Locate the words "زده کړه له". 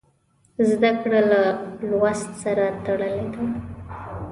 0.69-1.41